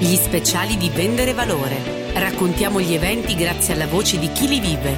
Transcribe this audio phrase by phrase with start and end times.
[0.00, 2.12] Gli speciali di Vendere Valore.
[2.12, 4.96] Raccontiamo gli eventi grazie alla voce di chi li vive.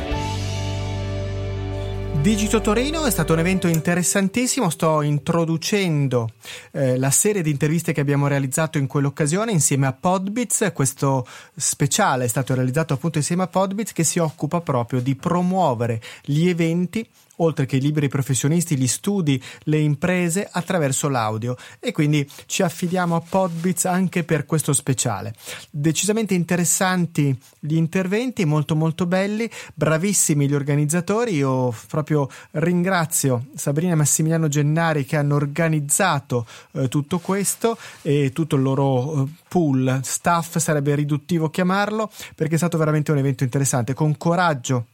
[2.21, 6.29] Digito Torino è stato un evento interessantissimo, sto introducendo
[6.73, 11.27] eh, la serie di interviste che abbiamo realizzato in quell'occasione insieme a Podbits, questo
[11.57, 16.47] speciale è stato realizzato appunto insieme a Podbits che si occupa proprio di promuovere gli
[16.47, 17.09] eventi
[17.41, 23.17] oltre che i liberi professionisti, gli studi, le imprese attraverso l'audio e quindi ci affidiamo
[23.17, 25.35] a Podbits anche per questo speciale.
[25.71, 33.97] Decisamente interessanti gli interventi, molto molto belli, bravissimi gli organizzatori, io proprio ringrazio Sabrina e
[33.97, 40.59] Massimiliano Gennari che hanno organizzato eh, tutto questo e tutto il loro eh, pool, staff
[40.59, 44.87] sarebbe riduttivo chiamarlo perché è stato veramente un evento interessante con coraggio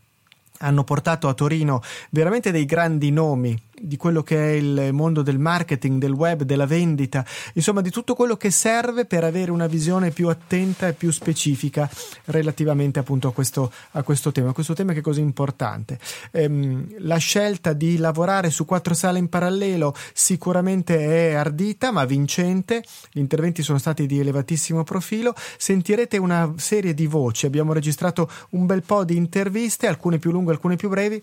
[0.58, 5.38] hanno portato a Torino veramente dei grandi nomi di quello che è il mondo del
[5.38, 10.10] marketing, del web, della vendita, insomma di tutto quello che serve per avere una visione
[10.10, 11.88] più attenta e più specifica
[12.26, 15.98] relativamente appunto a questo, a questo tema, questo tema che è così importante.
[16.32, 22.82] Ehm, la scelta di lavorare su quattro sale in parallelo sicuramente è ardita ma vincente,
[23.10, 28.66] gli interventi sono stati di elevatissimo profilo, sentirete una serie di voci, abbiamo registrato un
[28.66, 31.22] bel po' di interviste, alcune più lunghe, alcune più brevi,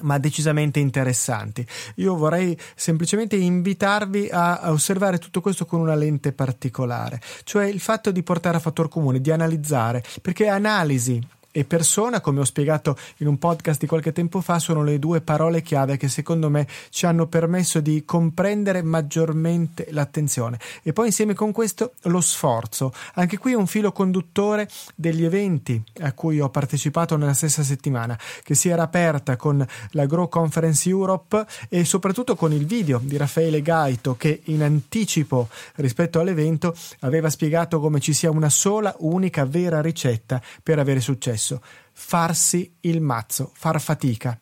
[0.00, 1.66] ma decisamente interessanti.
[1.96, 8.10] Io vorrei semplicemente invitarvi a, osservare tutto questo con una lente particolare, cioè il fatto
[8.10, 11.20] di portare a fattor comune, di analizzare, perché analisi
[11.56, 15.20] e persona, come ho spiegato in un podcast di qualche tempo fa, sono le due
[15.20, 20.58] parole chiave che secondo me ci hanno permesso di comprendere maggiormente l'attenzione.
[20.82, 22.92] E poi insieme con questo lo sforzo.
[23.14, 28.56] Anche qui un filo conduttore degli eventi a cui ho partecipato nella stessa settimana, che
[28.56, 33.62] si era aperta con la Grow Conference Europe e soprattutto con il video di Raffaele
[33.62, 39.80] Gaito che in anticipo rispetto all'evento aveva spiegato come ci sia una sola, unica, vera
[39.80, 44.38] ricetta per avere successo stesso, farsi il mazzo, far fatica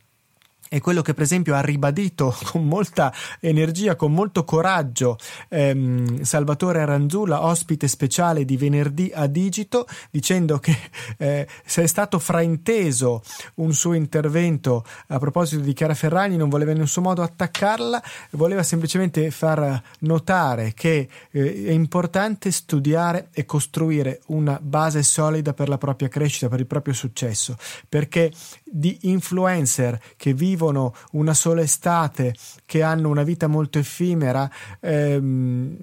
[0.73, 5.19] è quello che per esempio ha ribadito con molta energia, con molto coraggio
[5.51, 10.75] ehm, Salvatore Aranzulla, ospite speciale di venerdì a Digito, dicendo che
[11.19, 13.23] eh, se è stato frainteso
[13.57, 18.63] un suo intervento a proposito di Chiara Ferragni, non voleva in nessun modo attaccarla, voleva
[18.63, 25.77] semplicemente far notare che eh, è importante studiare e costruire una base solida per la
[25.77, 28.33] propria crescita, per il proprio successo, perché
[28.65, 32.35] di influencer che vivono una sola estate,
[32.65, 34.51] che hanno una vita molto effimera,
[34.81, 35.77] ehm,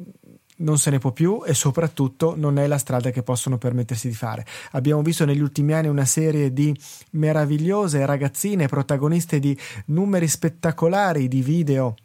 [0.59, 4.13] non se ne può più e soprattutto non è la strada che possono permettersi di
[4.13, 4.45] fare.
[4.71, 6.75] Abbiamo visto negli ultimi anni una serie di
[7.11, 11.95] meravigliose ragazzine protagoniste di numeri spettacolari di video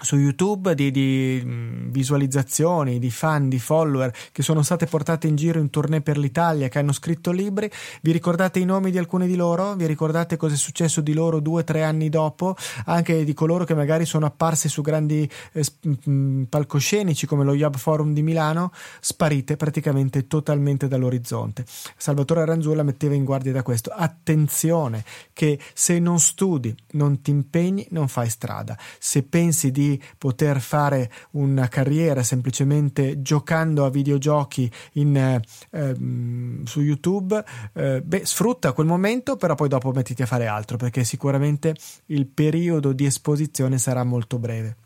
[0.00, 5.36] su YouTube di, di, mm, visualizzazioni, di fan, di follower che sono state portate in
[5.36, 7.70] giro in tournée per l'Italia, che hanno scritto libri.
[8.02, 9.74] Vi ricordate i nomi di alcuni di loro?
[9.74, 12.56] Vi ricordate cosa è successo di loro due o tre anni dopo?
[12.86, 15.64] Anche di coloro che magari sono apparsi su grandi eh,
[16.08, 21.64] mm, palcoscenici come lo Yab Forum di Milano, sparite praticamente totalmente dall'orizzonte.
[21.96, 23.90] Salvatore Aranzulla metteva in guardia da questo.
[23.90, 28.76] Attenzione che se non studi, non ti impegni, non fai strada.
[28.98, 29.85] Se pensi di
[30.18, 37.42] poter fare una carriera semplicemente giocando a videogiochi in, eh, ehm, su YouTube,
[37.72, 41.74] eh, beh, sfrutta quel momento, però poi dopo mettiti a fare altro perché sicuramente
[42.06, 44.76] il periodo di esposizione sarà molto breve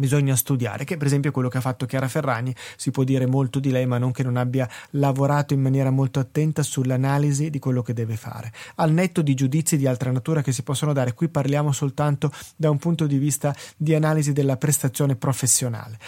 [0.00, 3.60] bisogna studiare, che per esempio quello che ha fatto Chiara Ferragni, si può dire molto
[3.60, 7.82] di lei, ma non che non abbia lavorato in maniera molto attenta sull'analisi di quello
[7.82, 8.50] che deve fare.
[8.76, 12.70] Al netto di giudizi di altra natura che si possono dare, qui parliamo soltanto da
[12.70, 15.98] un punto di vista di analisi della prestazione professionale.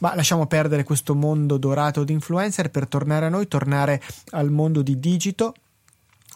[0.00, 4.82] Ma lasciamo perdere questo mondo dorato di influencer per tornare a noi, tornare al mondo
[4.82, 5.54] di digito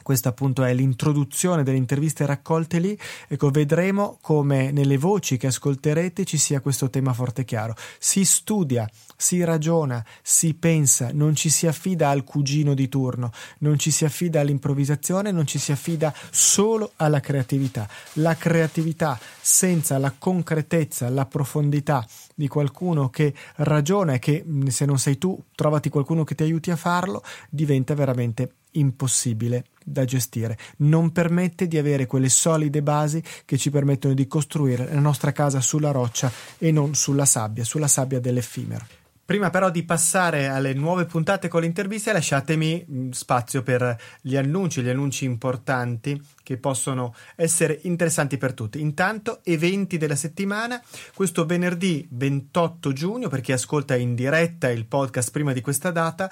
[0.06, 2.96] questa appunto è l'introduzione delle interviste raccolte lì.
[3.26, 7.74] Ecco, vedremo come nelle voci che ascolterete ci sia questo tema forte e chiaro.
[7.98, 13.80] Si studia, si ragiona, si pensa, non ci si affida al cugino di turno, non
[13.80, 17.88] ci si affida all'improvvisazione, non ci si affida solo alla creatività.
[18.12, 25.00] La creatività senza la concretezza, la profondità di qualcuno che ragiona e che se non
[25.00, 31.12] sei tu, trovati qualcuno che ti aiuti a farlo, diventa veramente impossibile da gestire, non
[31.12, 35.92] permette di avere quelle solide basi che ci permettono di costruire la nostra casa sulla
[35.92, 38.84] roccia e non sulla sabbia, sulla sabbia dell'effimero.
[39.26, 44.36] Prima però di passare alle nuove puntate con le interviste, lasciatemi mm, spazio per gli
[44.36, 48.80] annunci, gli annunci importanti che possono essere interessanti per tutti.
[48.80, 50.80] Intanto, eventi della settimana,
[51.12, 56.30] questo venerdì 28 giugno, per chi ascolta in diretta il podcast prima di questa data,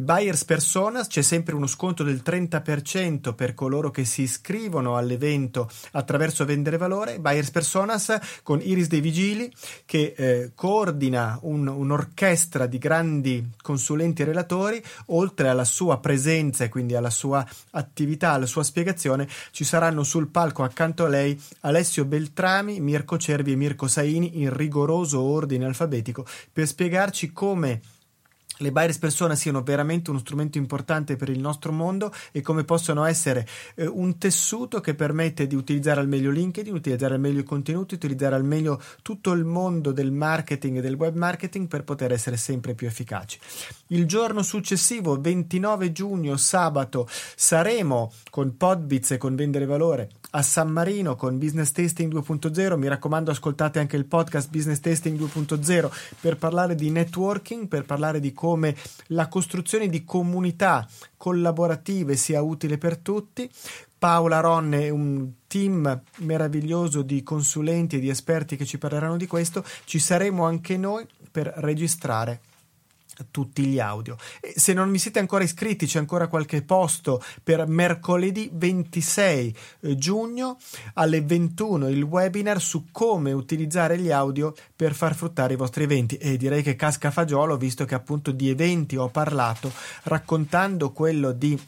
[0.00, 6.46] Buyers Personas c'è sempre uno sconto del 30% per coloro che si iscrivono all'evento attraverso
[6.46, 7.20] Vendere Valore.
[7.20, 9.52] Buyers Personas con Iris De Vigili
[9.84, 16.70] che eh, coordina un, un'orchestra di grandi consulenti e relatori, oltre alla sua presenza e
[16.70, 22.06] quindi alla sua attività, alla sua spiegazione, ci saranno sul palco accanto a lei Alessio
[22.06, 27.80] Beltrami, Mirko Cervi e Mirko Saini in rigoroso ordine alfabetico per spiegarci come
[28.58, 33.04] le buyers persona siano veramente uno strumento importante per il nostro mondo e come possono
[33.04, 37.44] essere eh, un tessuto che permette di utilizzare al meglio LinkedIn, utilizzare al meglio i
[37.44, 42.12] contenuti, utilizzare al meglio tutto il mondo del marketing e del web marketing per poter
[42.12, 43.38] essere sempre più efficaci.
[43.88, 50.68] Il giorno successivo, 29 giugno, sabato, saremo con Podbits e con Vendere Valore a San
[50.68, 52.76] Marino con Business Tasting 2.0.
[52.76, 55.90] Mi raccomando, ascoltate anche il podcast Business Tasting 2.0
[56.20, 58.76] per parlare di networking, per parlare di come
[59.08, 60.86] la costruzione di comunità
[61.16, 63.50] collaborative sia utile per tutti.
[63.98, 69.26] Paola Ronne e un team meraviglioso di consulenti e di esperti che ci parleranno di
[69.26, 69.64] questo.
[69.84, 72.40] Ci saremo anche noi per registrare
[73.30, 74.16] tutti gli audio.
[74.40, 79.96] E se non vi siete ancora iscritti, c'è ancora qualche posto per mercoledì 26 eh,
[79.96, 80.58] giugno
[80.94, 86.16] alle 21 il webinar su come utilizzare gli audio per far fruttare i vostri eventi
[86.16, 89.72] e direi che casca fagiolo visto che appunto di eventi ho parlato
[90.04, 91.58] raccontando quello di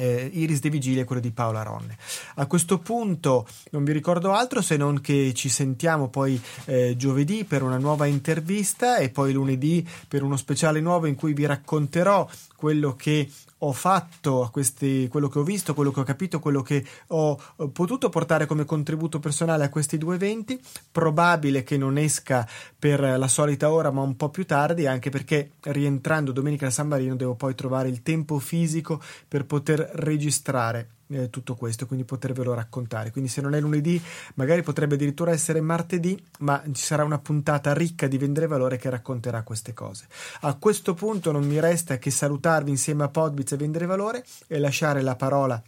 [0.00, 1.96] eh, Iris De Vigilia e quello di Paola Ronne.
[2.36, 7.44] A questo punto non vi ricordo altro se non che ci sentiamo poi eh, giovedì
[7.44, 12.26] per una nuova intervista e poi lunedì per uno speciale nuovo in cui vi racconterò
[12.56, 13.28] quello che
[13.62, 17.38] ho fatto, a questi, quello che ho visto, quello che ho capito, quello che ho
[17.72, 20.60] potuto portare come contributo personale a questi due eventi.
[20.90, 22.46] Probabile che non esca
[22.78, 26.88] per la solita ora, ma un po' più tardi, anche perché rientrando domenica a San
[26.88, 32.54] Marino devo poi trovare il tempo fisico per poter registrare eh, tutto questo, quindi potervelo
[32.54, 33.10] raccontare.
[33.10, 34.00] Quindi se non è lunedì,
[34.34, 38.90] magari potrebbe addirittura essere martedì, ma ci sarà una puntata ricca di vendere valore che
[38.90, 40.06] racconterà queste cose.
[40.40, 44.58] A questo punto non mi resta che salutarvi insieme a Podbits e vendere valore e
[44.58, 45.62] lasciare la parola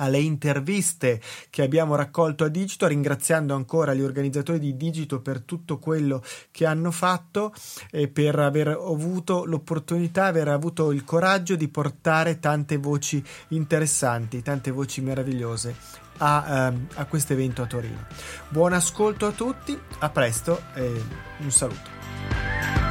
[0.00, 1.20] alle interviste
[1.50, 6.66] che abbiamo raccolto a Digito, ringraziando ancora gli organizzatori di Digito per tutto quello che
[6.66, 7.52] hanno fatto
[7.90, 14.70] e per aver avuto l'opportunità, aver avuto il coraggio di portare tante voci interessanti, tante
[14.70, 15.74] voci meravigliose
[16.18, 18.06] a, ehm, a questo evento a Torino.
[18.48, 21.02] Buon ascolto a tutti, a presto e
[21.38, 22.19] un saluto.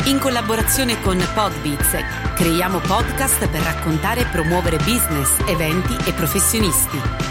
[0.05, 1.97] In collaborazione con Podbeats
[2.35, 7.28] creiamo podcast per raccontare e promuovere business, eventi e professionisti.